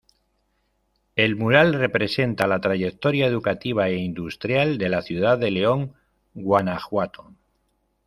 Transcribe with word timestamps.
El 1.15 1.35
mural 1.35 1.75
representa 1.75 2.47
la 2.47 2.59
trayectoria 2.59 3.27
educativa 3.27 3.87
e 3.89 3.97
industrial 3.97 4.79
de 4.79 4.89
la 4.89 5.03
ciudad 5.03 5.37
de 5.37 5.51
León, 5.51 5.93
Guanajuato. 6.33 7.31